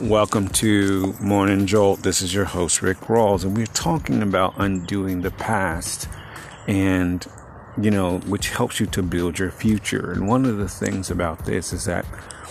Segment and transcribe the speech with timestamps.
[0.00, 2.02] Welcome to Morning Jolt.
[2.02, 6.06] This is your host, Ric Rawls, and we're talking about undoing the past
[6.68, 7.26] and,
[7.80, 10.12] you know, which helps you to build your future.
[10.12, 12.04] And one of the things about this is that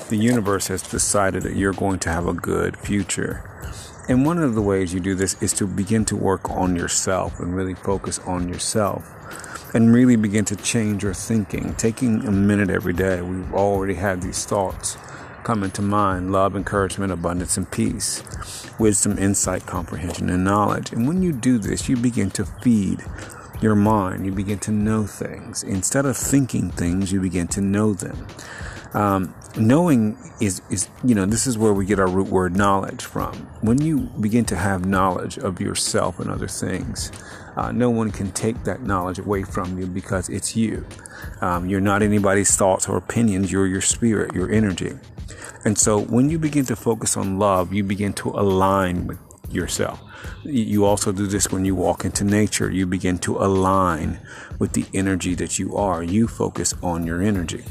[0.10, 3.48] the universe has decided that you're going to have a good future.
[4.10, 7.40] And one of the ways you do this is to begin to work on yourself
[7.40, 9.12] and really focus on yourself
[9.76, 11.76] and really begin to change your thinking.
[11.76, 14.98] Taking a minute every day, we've already had these thoughts
[15.46, 18.24] come into mind love, encouragement, abundance, and peace,
[18.80, 20.92] wisdom, insight, comprehension, and knowledge.
[20.92, 23.06] And when you do this, you begin to feed
[23.62, 24.26] your mind.
[24.26, 25.64] You begin to know things.
[25.64, 28.28] Instead of thinking things, you begin to know them.
[28.94, 33.04] Um, knowing is, is, you know, this is where we get our root word knowledge
[33.04, 33.34] from.
[33.62, 37.12] When you begin to have knowledge of yourself and other things,
[37.56, 40.86] uh, no one can take that knowledge away from you because it's you.
[41.42, 44.94] Um, you're not anybody's thoughts or opinions, you're your spirit, your energy.
[45.64, 50.02] And so when you begin to focus on love, you begin to align with yourself.
[50.44, 52.70] You also do this when you walk into nature.
[52.70, 54.20] You begin to align
[54.60, 56.04] with the energy that you are.
[56.04, 57.64] You focus on your energy.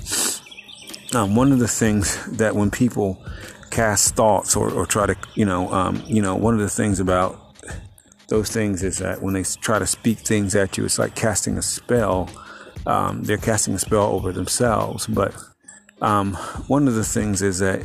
[1.15, 3.23] Um, one of the things that when people
[3.71, 7.01] cast thoughts or, or try to, you know, um, you know, one of the things
[7.01, 7.44] about
[8.29, 11.59] those things is that when they try to speak things at you, it's like casting
[11.59, 12.31] a spell.
[12.87, 15.35] Um, they're casting a spell over themselves, but
[16.01, 16.35] um,
[16.67, 17.83] one of the things is that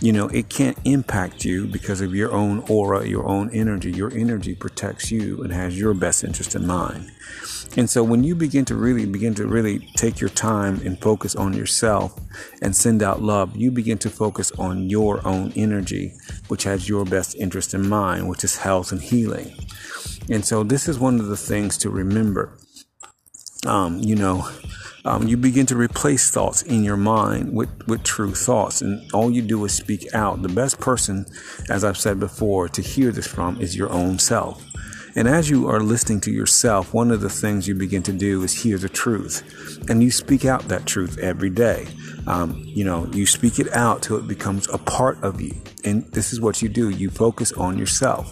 [0.00, 4.12] you know it can't impact you because of your own aura your own energy your
[4.12, 7.10] energy protects you and has your best interest in mind
[7.76, 11.36] and so when you begin to really begin to really take your time and focus
[11.36, 12.18] on yourself
[12.62, 16.12] and send out love you begin to focus on your own energy
[16.48, 19.54] which has your best interest in mind which is health and healing
[20.30, 22.56] and so this is one of the things to remember
[23.66, 24.48] um, you know
[25.04, 28.82] um, you begin to replace thoughts in your mind with, with true thoughts.
[28.82, 30.42] And all you do is speak out.
[30.42, 31.24] The best person,
[31.70, 34.62] as I've said before, to hear this from is your own self.
[35.18, 38.44] And as you are listening to yourself, one of the things you begin to do
[38.44, 39.42] is hear the truth.
[39.90, 41.88] And you speak out that truth every day.
[42.28, 45.56] Um, you know, you speak it out till it becomes a part of you.
[45.84, 48.30] And this is what you do you focus on yourself.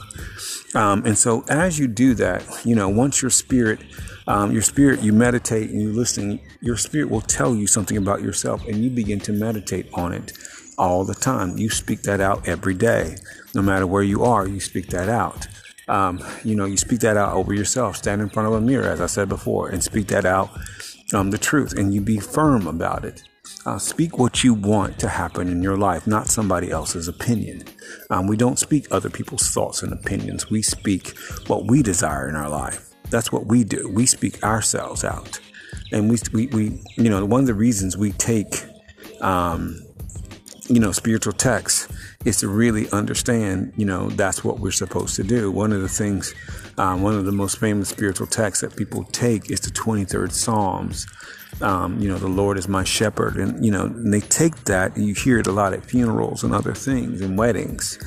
[0.77, 3.81] Um, and so as you do that, you know, once your spirit
[4.29, 8.23] um, your spirit, you meditate and you listen, your spirit will tell you something about
[8.23, 10.33] yourself and you begin to meditate on it
[10.79, 11.59] all the time.
[11.59, 13.17] You speak that out every day.
[13.55, 15.47] No matter where you are, you speak that out.
[15.89, 17.97] Um, you know, you speak that out over yourself.
[17.97, 20.51] Stand in front of a mirror, as I said before, and speak that out,
[21.15, 23.23] um, the truth, and you be firm about it.
[23.65, 27.65] Uh, speak what you want to happen in your life, not somebody else's opinion.
[28.11, 30.51] Um, we don't speak other people's thoughts and opinions.
[30.51, 31.17] We speak
[31.47, 32.91] what we desire in our life.
[33.11, 33.89] That's what we do.
[33.89, 35.39] We speak ourselves out.
[35.93, 38.65] And we, we, we you know, one of the reasons we take,
[39.21, 39.81] um,
[40.69, 41.89] you know, spiritual texts
[42.27, 45.51] is to really understand, you know, that's what we're supposed to do.
[45.51, 46.35] One of the things,
[46.77, 51.07] um, one of the most famous spiritual texts that people take is the 23rd Psalms.
[51.61, 53.37] Um, you know, the Lord is my shepherd.
[53.37, 56.43] And, you know, and they take that, and you hear it a lot at funerals
[56.43, 57.99] and other things and weddings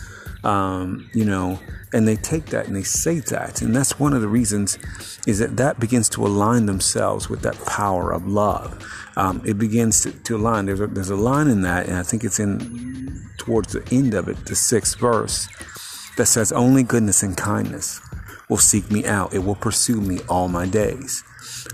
[0.44, 1.60] um, you know,
[1.94, 3.62] and they take that and they say that.
[3.62, 4.78] And that's one of the reasons
[5.26, 8.86] is that that begins to align themselves with that power of love.
[9.16, 10.66] Um, it begins to, to align.
[10.68, 14.14] There's a, there's a line in that, and I think it's in towards the end
[14.14, 15.48] of it, the sixth verse,
[16.18, 18.02] that says, Only goodness and kindness
[18.50, 19.34] will seek me out.
[19.34, 21.24] It will pursue me all my days.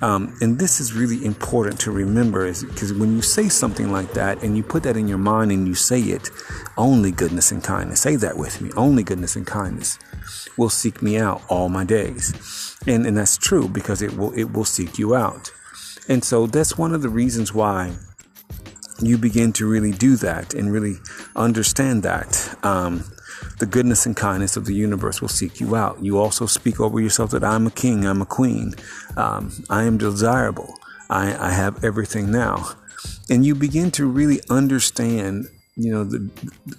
[0.06, 4.14] Um, and this is really important to remember is because when you say something like
[4.14, 6.30] that and you put that in your mind and you say it,
[6.78, 9.98] only goodness and kindness, say that with me, only goodness and kindness
[10.60, 12.78] will seek me out all my days.
[12.86, 15.52] And, and that's true because it will, it will seek you out.
[16.08, 17.96] And so that's one of the reasons why
[19.02, 20.98] you begin to really do that and really
[21.36, 22.56] understand that.
[22.62, 23.06] Um,
[23.60, 26.04] the goodness and kindness of the universe will seek you out.
[26.04, 28.74] You also speak over yourself that I'm a king, I'm a queen,
[29.18, 30.74] um, I am desirable,
[31.10, 32.72] I, I have everything now.
[33.30, 35.48] And you begin to really understand
[35.78, 36.30] you know the,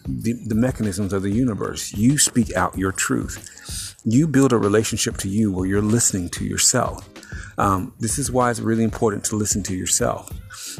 [0.09, 1.93] the, the mechanisms of the universe.
[1.93, 3.95] You speak out your truth.
[4.05, 7.09] You build a relationship to you where you're listening to yourself.
[7.59, 10.31] Um, this is why it's really important to listen to yourself.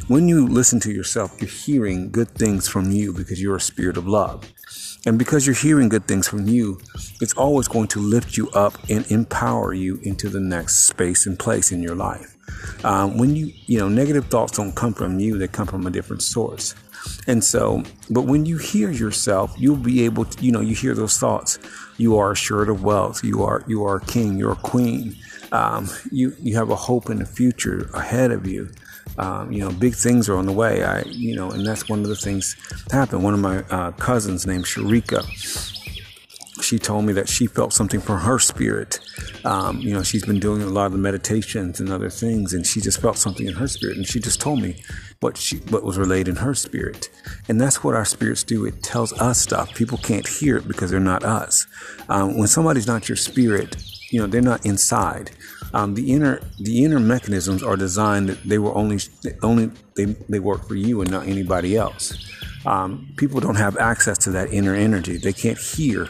[0.07, 3.97] When you listen to yourself you're hearing good things from you because you're a spirit
[3.97, 4.51] of love
[5.07, 6.81] and because you're hearing good things from you,
[7.21, 11.39] it's always going to lift you up and empower you into the next space and
[11.39, 12.35] place in your life.
[12.83, 15.91] Um, when you, you know, negative thoughts don't come from you, they come from a
[15.91, 16.75] different source.
[17.25, 20.93] And so, but when you hear yourself, you'll be able to, you know, you hear
[20.93, 21.57] those thoughts.
[21.95, 23.23] You are assured of wealth.
[23.23, 24.37] You are, you are a king.
[24.37, 25.15] You're a queen.
[25.53, 28.71] Um, you, you have a hope in the future ahead of you.
[29.17, 30.83] Um, you know, big things are on the way.
[30.83, 32.55] I, you know, and that's one of the things
[32.87, 33.23] that happened.
[33.23, 35.25] One of my uh, cousins named Sharika,
[36.61, 38.99] she told me that she felt something from her spirit.
[39.45, 42.65] Um, you know, she's been doing a lot of the meditations and other things, and
[42.65, 43.97] she just felt something in her spirit.
[43.97, 44.81] And she just told me
[45.19, 47.09] what she what was relayed in her spirit.
[47.47, 48.65] And that's what our spirits do.
[48.65, 49.73] It tells us stuff.
[49.75, 51.65] People can't hear it because they're not us.
[52.09, 53.77] Um, when somebody's not your spirit,
[54.11, 55.31] you know, they're not inside.
[55.73, 58.99] Um, the inner the inner mechanisms are designed that they were only
[59.43, 62.13] only they, they work for you and not anybody else.
[62.65, 65.17] Um, people don't have access to that inner energy.
[65.17, 66.09] They can't hear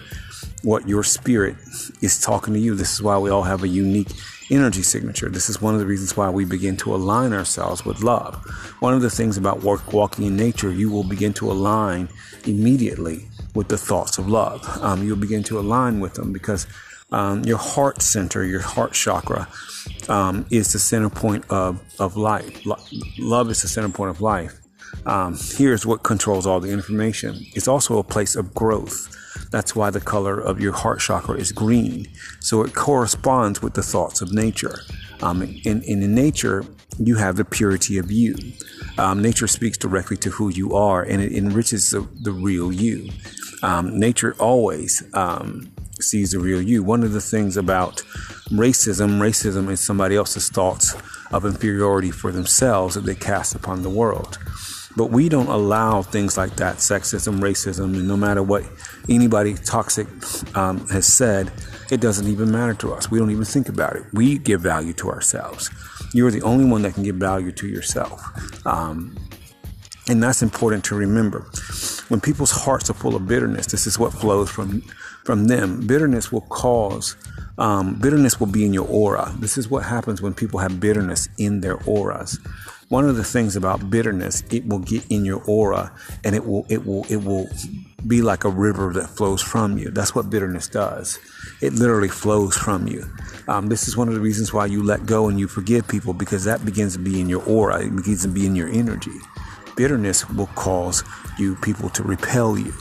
[0.63, 1.56] what your spirit
[2.01, 2.75] is talking to you.
[2.75, 4.12] This is why we all have a unique
[4.50, 5.30] energy signature.
[5.30, 8.36] This is one of the reasons why we begin to align ourselves with love.
[8.80, 12.09] One of the things about work, walking in nature, you will begin to align
[12.45, 14.65] immediately with the thoughts of love.
[14.81, 16.65] Um, you'll begin to align with them because
[17.12, 19.48] um, your heart center, your heart chakra,
[20.09, 22.65] um, is the center point of, of life.
[22.65, 22.77] Lo-
[23.19, 24.59] love is the center point of life.
[25.06, 27.38] Um, here's what controls all the information.
[27.54, 29.13] It's also a place of growth.
[29.51, 32.07] That's why the color of your heart chakra is green.
[32.39, 34.80] So it corresponds with the thoughts of nature.
[35.21, 36.65] Um, in, in nature,
[37.00, 38.36] you have the purity of you.
[38.98, 43.09] Um, nature speaks directly to who you are and it enriches the, the real you.
[43.63, 45.71] Um, nature always um,
[46.09, 46.83] sees the real you.
[46.83, 47.98] One of the things about
[48.50, 50.95] racism, racism is somebody else's thoughts
[51.31, 54.38] of inferiority for themselves that they cast upon the world.
[54.95, 58.63] But we don't allow things like that, sexism, racism, and no matter what
[59.07, 60.07] anybody toxic
[60.56, 61.51] um, has said,
[61.92, 63.12] it doesn't even matter to us.
[63.12, 64.06] We don't even think about it.
[64.13, 65.69] We give value to ourselves.
[66.13, 68.25] You're the only one that can give value to yourself.
[68.65, 69.15] Um,
[70.09, 71.42] and that's important to remember.
[72.07, 74.81] When people's hearts are full of bitterness, this is what flows from
[75.28, 75.86] from them.
[75.86, 77.18] Bitterness will cause
[77.58, 79.34] um, bitterness will be in your aura.
[79.40, 82.40] This is what happens when people have bitterness in their auras.
[82.90, 85.92] One of the things about bitterness, it will get in your aura
[86.24, 87.50] and it will it will it will
[88.08, 89.90] be like a river that flows from you.
[89.92, 91.20] That's what bitterness does.
[91.62, 93.04] It literally flows from you.
[93.50, 96.14] Um, this is one of the reasons why you let go and you forgive people
[96.14, 97.86] because that begins to be in your aura.
[97.86, 99.20] It begins to be in your energy.
[99.76, 101.04] Bitterness will cause
[101.38, 102.74] you people to repel you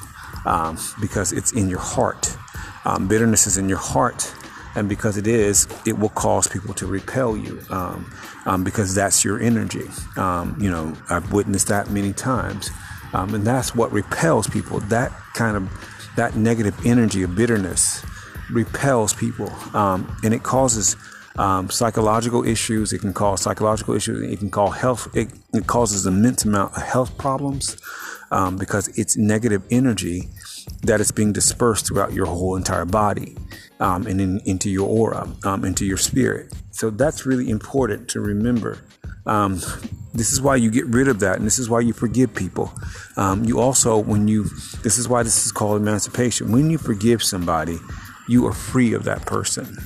[0.47, 2.37] um, because it's in your heart.
[2.85, 4.33] Um, bitterness is in your heart
[4.77, 8.13] and because it is, it will cause people to repel you um,
[8.45, 9.89] um, because that's your energy.
[10.17, 12.71] Um, you know, I've witnessed that many times,
[13.13, 14.81] and that's what repels people.
[14.81, 15.71] That kind of
[16.17, 18.05] that negative energy of bitterness
[18.51, 20.95] repels people, and it causes
[21.39, 22.93] um, psychological issues.
[22.93, 24.31] It can cause psychological issues.
[24.31, 25.09] It can cause health.
[25.17, 27.79] It, it causes immense amount of health problems
[28.59, 30.29] because it's negative energy
[30.83, 33.37] that is being dispersed throughout your whole entire body
[33.81, 36.53] um, and in, into your aura, um, into your spirit.
[36.71, 38.85] So that's really important to remember.
[39.27, 39.61] Um,
[40.15, 42.73] this is why you get rid of that, and this is why you forgive people.
[43.17, 44.45] Um, you also, when you,
[44.83, 46.53] this is why this is called emancipation.
[46.53, 47.79] When you forgive somebody,
[48.29, 49.77] you are free of that person.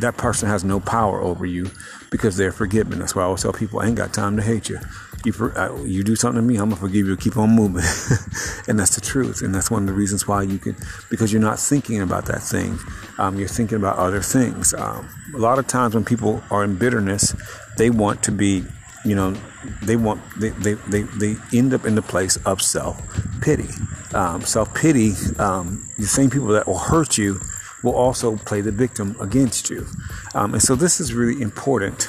[0.00, 1.70] That person has no power over you
[2.10, 2.98] because they're forgiven.
[2.98, 4.78] That's why I always tell people, I ain't got time to hate you
[5.26, 7.16] you for, uh, you do something to me, I'm gonna forgive you.
[7.16, 7.76] Keep on moving,
[8.68, 9.42] and that's the truth.
[9.42, 10.76] And that's one of the reasons why you can,
[11.10, 12.78] because you're not thinking about that thing.
[13.18, 14.74] Um, you're thinking about other things.
[14.74, 17.34] Um, a lot of times when people are in bitterness,
[17.76, 18.64] they want to be,
[19.04, 19.34] you know,
[19.82, 23.00] they want they they they, they end up in the place of self
[23.40, 23.68] pity.
[24.12, 25.12] Um, self pity.
[25.38, 27.40] Um, the same people that will hurt you
[27.84, 29.86] will also play the victim against you.
[30.34, 32.08] Um, and so this is really important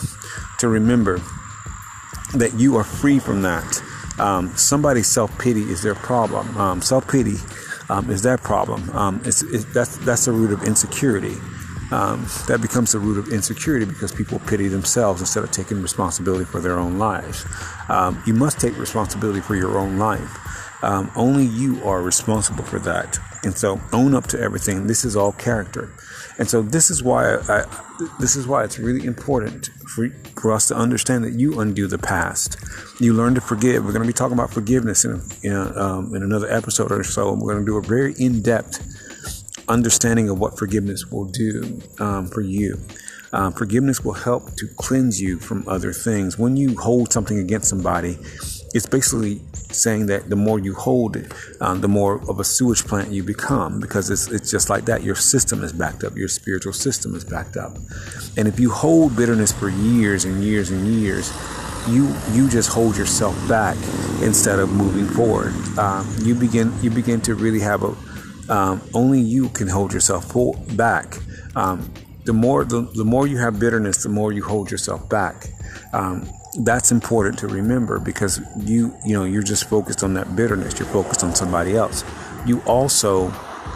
[0.60, 1.22] to remember
[2.34, 3.82] that you are free from that.
[4.20, 6.55] Um, somebody's self pity is their problem.
[6.58, 7.36] Um, self pity
[7.89, 8.89] um, is their problem.
[8.91, 11.36] Um, it's, it's, that's that's the root of insecurity.
[11.91, 16.44] Um, that becomes the root of insecurity because people pity themselves instead of taking responsibility
[16.44, 17.46] for their own lives.
[17.89, 20.82] Um, you must take responsibility for your own life.
[21.15, 23.20] only you are responsible for that.
[23.44, 24.88] And so own up to everything.
[24.88, 25.91] This is all character.
[26.38, 27.65] And so this is why I,
[28.20, 31.98] this is why it's really important for, for us to understand that you undo the
[31.98, 32.58] past.
[33.00, 33.86] You learn to forgive.
[33.86, 37.34] We're going to be talking about forgiveness in, in, um, in another episode or so.
[37.34, 42.42] We're going to do a very in-depth understanding of what forgiveness will do um, for
[42.42, 42.80] you.
[43.34, 46.38] Um, forgiveness will help to cleanse you from other things.
[46.38, 48.18] When you hold something against somebody,
[48.75, 52.86] it's basically saying that the more you hold it, um, the more of a sewage
[52.86, 55.01] plant you become because it's, it's just like that.
[55.01, 57.72] Your system is backed up, your spiritual system is backed up.
[58.36, 61.32] And if you hold bitterness for years and years and years,
[61.88, 63.77] you you just hold yourself back
[64.22, 65.53] instead of moving forward.
[65.77, 67.96] Um, you begin you begin to really have a
[68.51, 70.34] um, only you can hold yourself
[70.75, 71.17] back.
[71.55, 71.94] Um,
[72.25, 75.46] the more the, the more you have bitterness, the more you hold yourself back.
[75.94, 76.27] Um,
[76.64, 80.80] that's important to remember because you you know you're just focused on that bitterness.
[80.80, 82.04] You're focused on somebody else.
[82.46, 83.32] You also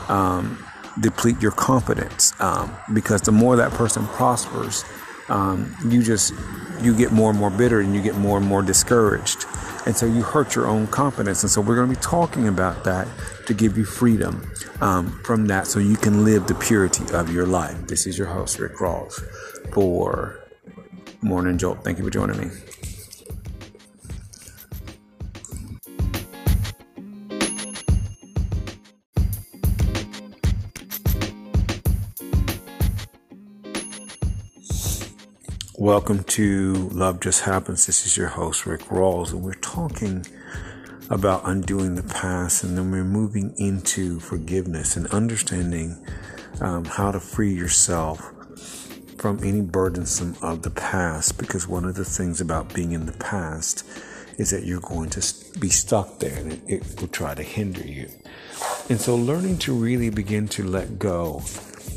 [0.07, 0.63] um,
[0.99, 4.83] deplete your confidence um, because the more that person prospers
[5.29, 6.33] um, you just
[6.81, 9.45] you get more and more bitter and you get more and more discouraged.
[9.85, 11.43] And so you hurt your own confidence.
[11.43, 13.07] And so we're going to be talking about that
[13.47, 14.49] to give you freedom
[14.81, 17.87] um, from that so you can live the purity of your life.
[17.87, 19.21] This is your host ric rawls
[19.73, 20.39] for
[21.21, 22.49] morning jolt thank you for joining me
[35.77, 37.85] Welcome to Love Just Happens.
[37.85, 40.25] This is your host, Ric Rawls, and we're talking
[41.09, 46.05] about undoing the past, and then we're moving into forgiveness and understanding
[46.59, 48.29] um, how to free yourself
[49.19, 51.37] from any burdensome of the past.
[51.37, 53.85] Because one of the things about being in the past
[54.37, 57.85] is that you're going to be stuck there and it, it will try to hinder
[57.85, 58.09] you.
[58.89, 61.43] And so, learning to really begin to let go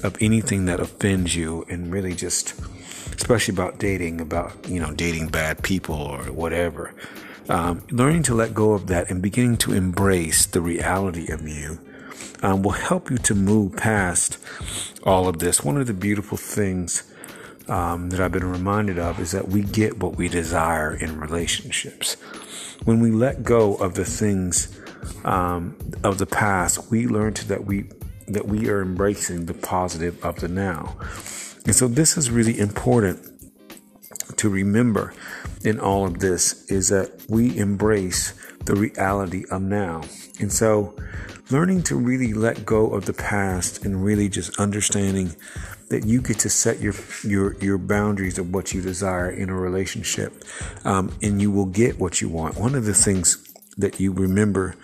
[0.02, 2.60] of anything that offends you and really just
[3.14, 6.94] especially about dating, about, you know, dating bad people or whatever.
[7.48, 11.78] Um, learning to let go of that and beginning to embrace the reality of you
[12.42, 14.38] um, will help you to move past
[15.04, 15.62] all of this.
[15.62, 17.11] One of the beautiful things
[17.68, 22.14] um, that I've been reminded of is that we get what we desire in relationships.
[22.84, 24.78] When we let go of the things
[25.24, 27.84] um, of the past, we learn to that we
[28.28, 30.96] that we are embracing the positive of the now.
[31.64, 33.20] And so this is really important
[34.36, 35.12] to remember
[35.64, 40.02] in all of this is that we embrace the reality of now.
[40.40, 40.96] And so
[41.50, 45.36] learning to really let go of the past and really just understanding
[45.92, 49.54] that you get to set your your your boundaries of what you desire in a
[49.54, 50.42] relationship,
[50.84, 52.56] um, and you will get what you want.
[52.56, 54.74] One of the things that you remember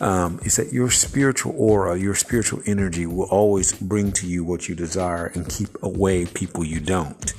[0.00, 4.68] um, is that your spiritual aura, your spiritual energy will always bring to you what
[4.68, 7.32] you desire and keep away people you don't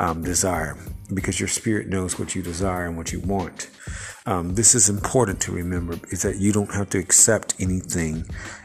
[0.00, 0.76] um, desire
[1.12, 3.70] because your spirit knows what you desire and what you want.
[4.26, 8.24] Um, this is important to remember is that you don't have to accept anything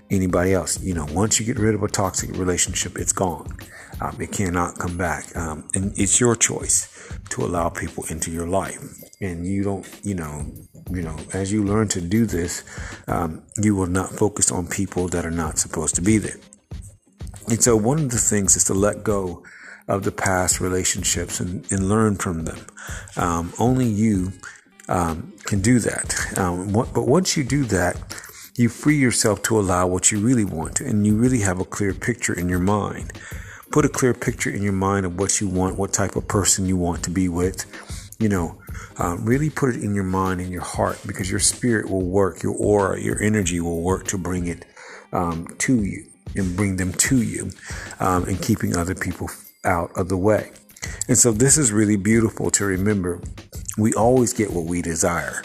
[0.10, 0.82] anybody else.
[0.82, 3.58] You know, once you get rid of a toxic relationship, it's gone.
[4.00, 5.36] Um, it cannot come back.
[5.36, 6.88] Um, and it's your choice
[7.32, 8.80] to allow people into your life.
[9.20, 10.46] And you don't, you know,
[10.92, 12.64] you know, as you learn to do this,
[13.10, 16.38] um, you will not focus on people that are not supposed to be there.
[17.50, 19.44] And so, one of the things is to let go
[19.90, 22.60] of the past relationships and, and learn from them.
[23.18, 24.32] Um, only you
[24.90, 26.38] um, can do that.
[26.38, 27.96] Um, what, but once you do that,
[28.58, 31.94] you free yourself to allow what you really want, and you really have a clear
[31.94, 33.14] picture in your mind.
[33.72, 36.66] Put a clear picture in your mind of what you want, what type of person
[36.66, 37.66] you want to be with
[38.20, 38.62] you know,
[38.98, 42.44] uh, really put it in your mind and your heart because your spirit will work,
[42.44, 44.66] your aura, your energy will work to bring it
[45.14, 46.06] um, to you
[46.36, 47.50] and bring them to you
[48.00, 49.30] um, and keeping other people
[49.64, 50.52] out of the way.
[51.08, 53.22] And so this is really beautiful to remember.
[53.80, 55.42] We always get what we desire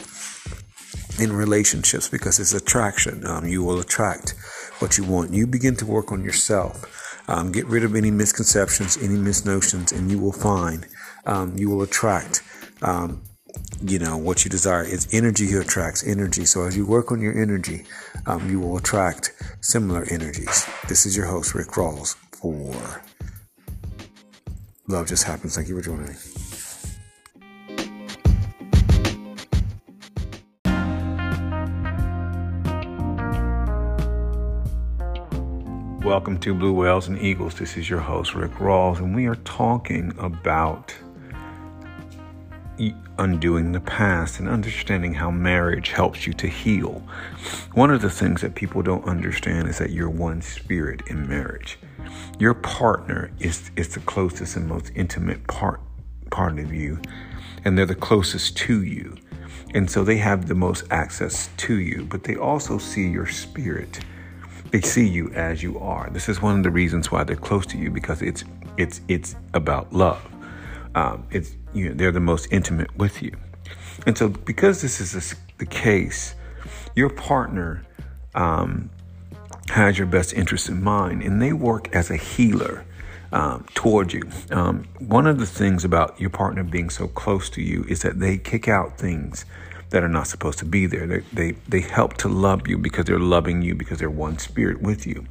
[1.18, 3.26] in relationships because it's attraction.
[3.26, 4.34] Um, you will attract
[4.78, 5.32] what you want.
[5.32, 6.90] You begin to work on yourself.
[7.28, 10.86] Um, get rid of any misconceptions, any misnotions, and you will find
[11.26, 12.42] um, you will attract
[12.82, 13.22] um,
[13.82, 17.20] you know what you desire is energy who attracts energy so as you work on
[17.20, 17.84] your energy
[18.26, 23.02] um, you will attract similar energies this is your host ric rawls for
[24.88, 26.43] love just happens thank you for joining me
[36.04, 37.54] Welcome to Blue Whales and Eagles.
[37.54, 40.94] This is your host, Ric Rawls, and we are talking about
[43.16, 47.02] undoing the past and understanding how marriage helps you to heal.
[47.72, 51.78] One of the things that people don't understand is that you're one spirit in marriage.
[52.38, 55.80] Your partner is, is the closest and most intimate part
[56.30, 57.00] part of you,
[57.64, 59.16] and they're the closest to you.
[59.72, 64.00] And so they have the most access to you, but they also see your spirit.
[64.74, 66.10] They see you as you are.
[66.10, 68.42] This is one of the reasons why they're close to you because it's
[68.76, 70.20] it's it's about love.
[70.96, 73.30] Um, it's you know, they're the most intimate with you.
[74.04, 76.34] And so, because this is the case,
[76.96, 77.86] your partner
[78.34, 78.90] um,
[79.68, 82.84] has your best interest in mind, and they work as a healer
[83.30, 84.22] um, toward you.
[84.50, 88.18] Um, one of the things about your partner being so close to you is that
[88.18, 89.44] they kick out things
[89.94, 91.06] that are not supposed to be there.
[91.06, 94.82] They, they, they help to love you because they're loving you because they're one spirit
[94.82, 95.24] with you.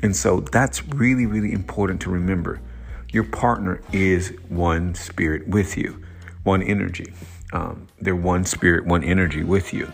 [0.00, 2.62] And so that's really, really important to remember
[3.10, 6.02] your partner is one spirit with you,
[6.44, 7.12] one energy.
[7.52, 9.92] Um, they're one spirit, one energy with you.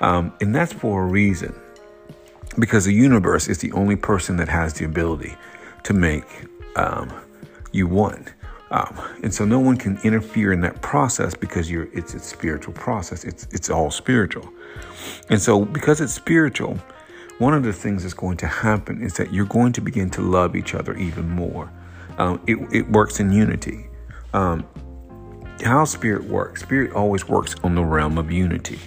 [0.00, 1.54] Um, and that's for a reason.
[2.58, 5.36] Because the universe is the only person that has the ability
[5.84, 6.26] to make
[6.74, 7.12] um,
[7.70, 8.26] you one.
[8.70, 12.74] Um, and so no one can interfere in that process because you're it's a spiritual
[12.74, 13.24] process.
[13.24, 14.48] It's it's all spiritual.
[15.30, 16.78] And so because it's spiritual,
[17.38, 20.22] one of the things that's going to happen is that you're going to begin to
[20.22, 21.72] love each other even more.
[22.18, 23.86] Um, it, it works in unity.
[24.34, 24.66] Um,
[25.64, 26.62] how spirit works?
[26.62, 28.78] Spirit always works on the realm of unity.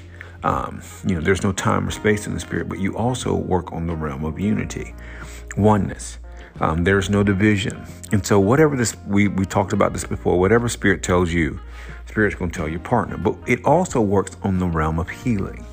[0.43, 3.71] Um, you know, there's no time or space in the spirit, but you also work
[3.71, 4.93] on the realm of unity,
[5.55, 6.19] oneness.
[6.59, 7.85] Um, there's no division.
[8.11, 11.59] And so, whatever this, we, we talked about this before, whatever spirit tells you,
[12.07, 13.17] spirit's going to tell your partner.
[13.17, 15.65] But it also works on the realm of healing.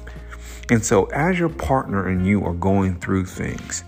[0.70, 3.84] And so, as your partner and you are going through things,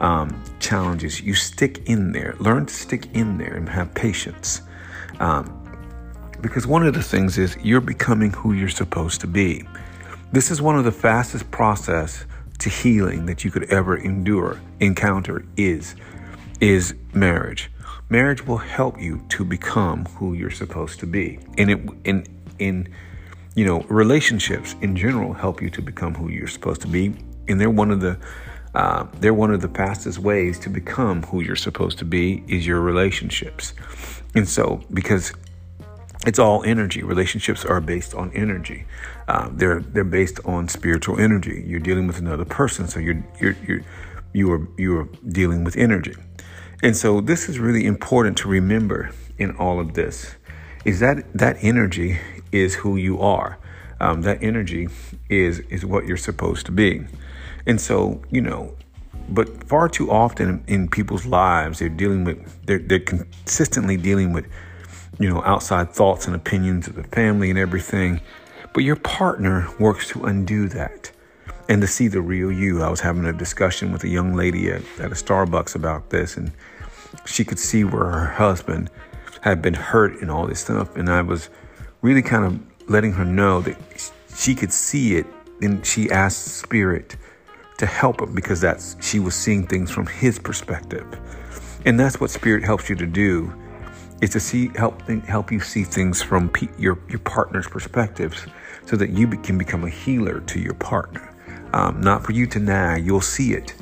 [0.00, 2.34] um, challenges, you stick in there.
[2.38, 4.62] Learn to stick in there and have patience.
[5.20, 5.58] Um,
[6.40, 9.64] because one of the things is you're becoming who you're supposed to be.
[10.32, 12.24] This is one of the fastest process
[12.58, 15.94] to healing that you could ever endure, encounter is
[16.62, 17.70] is marriage.
[18.08, 21.38] Marriage will help you to become who you're supposed to be.
[21.58, 22.24] And it in
[22.58, 22.88] in
[23.54, 27.14] you know, relationships in general help you to become who you're supposed to be.
[27.48, 28.18] And they're one of the
[28.74, 32.66] uh, they're one of the fastest ways to become who you're supposed to be is
[32.66, 33.74] your relationships.
[34.34, 35.32] And so, because
[36.24, 37.02] it's all energy.
[37.02, 38.86] Relationships are based on energy.
[39.28, 41.64] Uh, they're they're based on spiritual energy.
[41.66, 43.80] You're dealing with another person, so you're you're you're
[44.32, 46.14] you are you are dealing with energy.
[46.82, 50.34] And so this is really important to remember in all of this
[50.84, 52.18] is that that energy
[52.50, 53.58] is who you are.
[54.00, 54.88] Um, that energy
[55.28, 57.04] is is what you're supposed to be.
[57.66, 58.74] And so, you know,
[59.28, 64.46] but far too often in people's lives, they're dealing with they're they're consistently dealing with
[65.18, 68.20] you know, outside thoughts and opinions of the family and everything.
[68.72, 71.12] But your partner works to undo that
[71.68, 72.82] and to see the real you.
[72.82, 76.36] I was having a discussion with a young lady at, at a Starbucks about this,
[76.36, 76.52] and
[77.24, 78.90] she could see where her husband
[79.42, 80.96] had been hurt and all this stuff.
[80.96, 81.50] And I was
[82.00, 83.76] really kind of letting her know that
[84.34, 85.26] she could see it.
[85.60, 87.16] And she asked Spirit
[87.78, 91.06] to help her because that's she was seeing things from his perspective.
[91.84, 93.52] And that's what Spirit helps you to do
[94.20, 98.46] is to see help help you see things from pe- your your partner's perspectives,
[98.86, 101.28] so that you be, can become a healer to your partner.
[101.74, 103.74] Um, not for you to nag, you'll see it.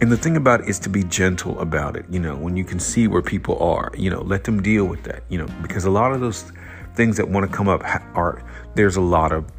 [0.00, 2.06] And the thing about it is to be gentle about it.
[2.08, 5.02] You know, when you can see where people are, you know, let them deal with
[5.04, 5.24] that.
[5.28, 6.50] You know, because a lot of those
[6.94, 7.82] things that want to come up
[8.16, 8.42] are
[8.74, 9.50] there's a lot of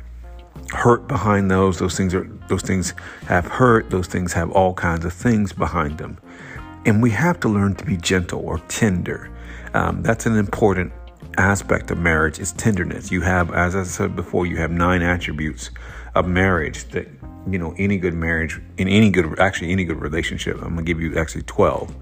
[0.70, 1.80] hurt behind those.
[1.80, 2.94] Those things are those things
[3.28, 3.90] have hurt.
[3.90, 6.18] Those things have all kinds of things behind them.
[6.86, 9.32] And we have to learn to be gentle or tender
[9.74, 10.92] um, that's an important
[11.38, 13.12] aspect of marriage is tenderness.
[13.12, 15.72] You have, as I said before, you have nine attributes
[16.14, 17.08] of marriage that
[17.50, 20.58] you know any good marriage in any good actually any good relationship.
[20.62, 21.96] I'm gonna give you actually twelve.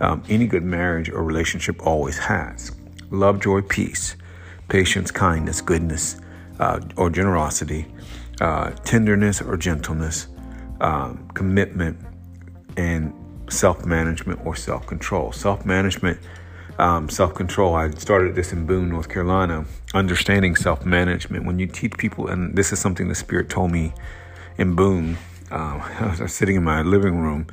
[0.00, 2.72] Um, any good marriage or relationship always has
[3.10, 4.16] love, joy, peace,
[4.68, 6.16] patience, kindness, goodness,
[6.60, 7.86] uh, or generosity,
[8.40, 10.28] uh, tenderness or gentleness,
[10.80, 11.98] um, commitment,
[12.76, 13.12] and
[13.50, 15.32] self management or self control.
[15.32, 16.18] Self management
[16.78, 17.74] um, self control.
[17.74, 21.44] I started this in Boone, North Carolina, understanding self management.
[21.44, 23.92] When you teach people, and this is something the Spirit told me
[24.58, 25.16] in Boone,
[25.50, 27.46] um, I was sitting in my living room,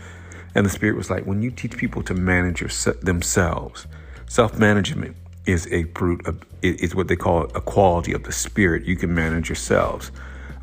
[0.53, 2.61] and the Spirit was like, when you teach people to manage
[3.01, 3.87] themselves,
[4.27, 5.15] self management
[5.45, 8.85] is a fruit of, is what they call a quality of the Spirit.
[8.85, 10.11] You can manage yourselves.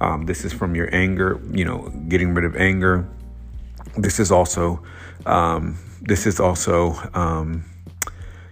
[0.01, 3.07] Um, this is from your anger, you know, getting rid of anger.
[3.97, 4.83] This is also,
[5.27, 7.65] um, this is also, um,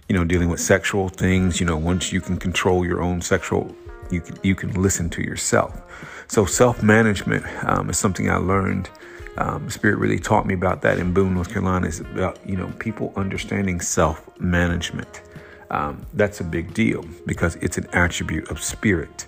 [0.07, 1.59] you know, dealing with sexual things.
[1.59, 3.75] You know, once you can control your own sexual,
[4.11, 5.81] you can, you can listen to yourself.
[6.27, 8.89] So self management um, is something I learned.
[9.37, 11.87] Um, Spirit really taught me about that in Boone, North Carolina.
[11.87, 15.21] Is about you know people understanding self management.
[15.69, 19.25] Um, that's a big deal because it's an attribute of spirit.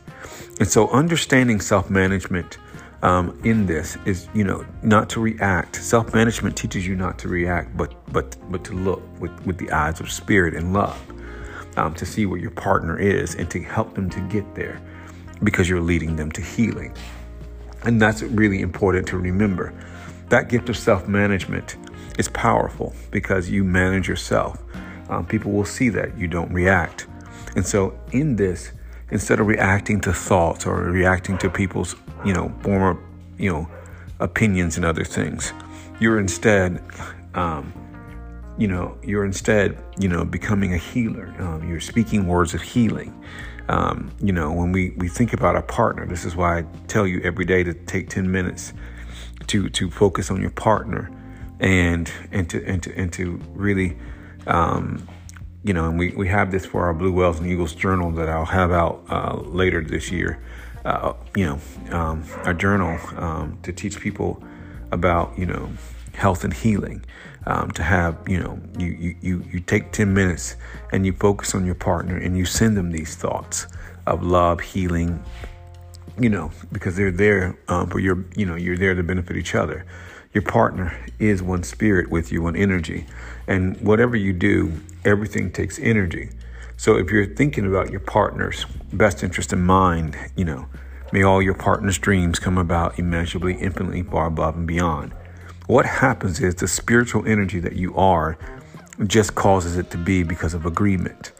[0.59, 2.57] And so understanding self management
[3.01, 5.75] um, in this is you know not to react.
[5.75, 9.71] Self management teaches you not to react, but but but to look with with the
[9.71, 11.01] eyes of spirit and love,
[11.77, 14.81] um, to see where your partner is and to help them to get there,
[15.43, 16.93] because you're leading them to healing,
[17.83, 19.73] and that's really important to remember.
[20.29, 21.75] That gift of self management
[22.17, 24.61] is powerful because you manage yourself.
[25.09, 27.07] Um, people will see that you don't react,
[27.55, 28.71] and so in this
[29.11, 32.99] instead of reacting to thoughts or reacting to people's, you know, former,
[33.37, 33.69] you know,
[34.19, 35.53] opinions and other things.
[35.99, 36.83] You're instead,
[37.35, 37.71] um,
[38.57, 41.33] you know, you're instead, you know, becoming a healer.
[41.39, 43.19] Um, you're speaking words of healing.
[43.69, 47.07] Um, you know, when we, we think about our partner, this is why I tell
[47.07, 48.73] you every day to take 10 minutes
[49.47, 51.09] to, to focus on your partner
[51.59, 53.97] and, and to, and to, and to really,
[54.47, 55.07] um,
[55.63, 58.27] you know, and we, we have this for our Blue Whales and Eagles journal that
[58.29, 60.43] I'll have out uh, later this year.
[60.83, 61.59] Uh, you know,
[61.91, 64.43] um, a journal um, to teach people
[64.91, 65.71] about, you know,
[66.13, 67.05] health and healing.
[67.45, 70.55] Um, to have, you know, you, you, you, you take 10 minutes
[70.93, 73.67] and you focus on your partner and you send them these thoughts
[74.07, 75.21] of love, healing,
[76.17, 79.55] you know, because they're there um, for your, you know, you're there to benefit each
[79.55, 79.85] other.
[80.33, 83.05] Your partner is one spirit with you, one energy.
[83.47, 84.73] And whatever you do,
[85.05, 86.29] everything takes energy.
[86.77, 90.67] So if you're thinking about your partner's best interest in mind, you know,
[91.11, 95.13] may all your partner's dreams come about immeasurably, infinitely far above and beyond.
[95.67, 98.37] What happens is the spiritual energy that you are
[99.07, 101.31] just causes it to be because of agreement.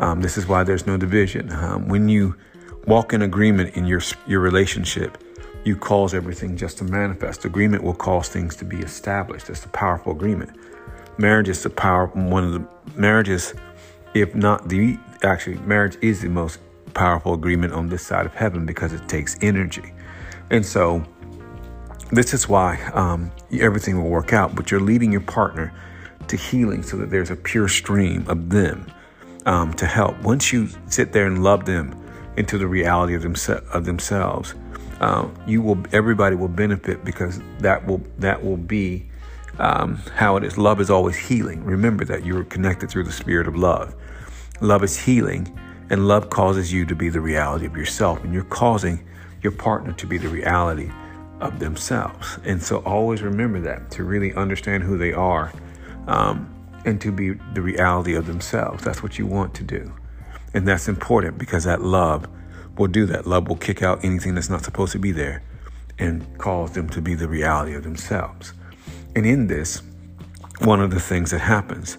[0.00, 1.52] Um, this is why there's no division.
[1.52, 2.36] Um, when you
[2.86, 5.18] walk in agreement in your your relationship,
[5.64, 7.44] you cause everything just to manifest.
[7.44, 9.50] Agreement will cause things to be established.
[9.50, 10.56] It's a powerful agreement.
[11.18, 12.06] Marriage is the power.
[12.06, 12.66] One of the
[12.98, 13.52] marriages,
[14.14, 16.60] if not the actually, marriage is the most
[16.94, 19.92] powerful agreement on this side of heaven because it takes energy,
[20.50, 21.04] and so
[22.10, 25.72] this is why um, everything will work out, but you're leading your partner
[26.28, 28.86] to healing so that there's a pure stream of them
[29.44, 30.20] um, to help.
[30.22, 31.94] Once you sit there and love them
[32.36, 34.54] into the reality of, themse- of themselves,
[35.00, 39.06] uh, you will everybody will benefit because that will that will be
[39.58, 40.56] um, how it is.
[40.56, 41.62] Love is always healing.
[41.64, 43.94] Remember that you're connected through the spirit of love.
[44.62, 45.58] Love is healing,
[45.90, 49.06] and love causes you to be the reality of yourself, and you're causing
[49.42, 50.90] your partner to be the reality
[51.40, 52.38] of themselves.
[52.44, 55.52] And so always remember that to really understand who they are
[56.06, 56.52] um,
[56.84, 58.84] and to be the reality of themselves.
[58.84, 59.92] That's what you want to do.
[60.54, 62.26] And that's important because that love
[62.78, 63.26] will do that.
[63.26, 65.42] Love will kick out anything that's not supposed to be there
[65.98, 68.52] and cause them to be the reality of themselves.
[69.14, 69.82] And in this,
[70.60, 71.98] one of the things that happens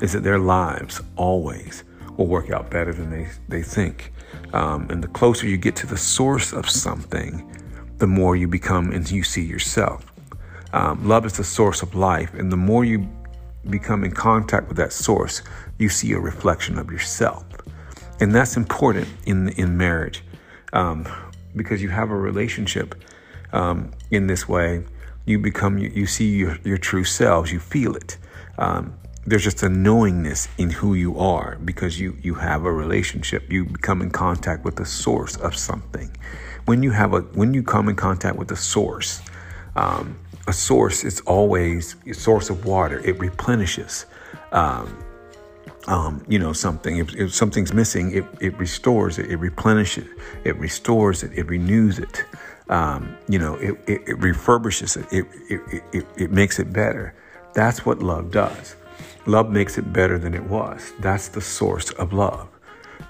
[0.00, 1.84] is that their lives always
[2.16, 4.12] will work out better than they, they think.
[4.52, 7.48] Um, and the closer you get to the source of something,
[8.02, 10.04] the more you become and you see yourself.
[10.72, 13.08] Um, love is the source of life, and the more you
[13.70, 15.40] become in contact with that source,
[15.78, 17.44] you see a reflection of yourself,
[18.18, 20.24] and that's important in in marriage
[20.72, 21.06] um,
[21.54, 22.96] because you have a relationship
[23.52, 24.82] um, in this way.
[25.24, 27.52] You become you, you see your, your true selves.
[27.52, 28.18] You feel it.
[28.58, 28.94] Um,
[29.28, 33.40] there's just a knowingness in who you are because you you have a relationship.
[33.48, 36.10] You become in contact with the source of something
[36.66, 39.20] when you have a when you come in contact with a source,
[39.76, 42.98] um, a source is always a source of water.
[43.00, 44.06] It replenishes.
[44.52, 44.98] Um,
[45.88, 46.98] um, you know something.
[46.98, 49.30] If, if, something's missing, it, it restores it.
[49.30, 50.18] It replenishes it.
[50.44, 51.32] It restores it.
[51.32, 52.24] It renews it.
[52.68, 55.12] Um, you know, it, it, it refurbishes it.
[55.12, 56.06] It, it, it.
[56.16, 57.14] it makes it better.
[57.54, 58.76] That's what love does.
[59.26, 60.92] Love makes it better than it was.
[61.00, 62.51] That's the source of love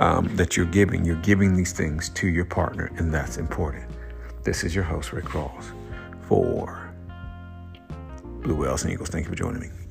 [0.02, 1.04] um, that you're giving.
[1.04, 3.84] You're giving these things to your partner, and that's important.
[4.42, 5.72] This is your host, Ric Rawls,
[6.22, 6.92] for
[8.42, 9.10] Blue Whales and Eagles.
[9.10, 9.81] Thank you for joining me.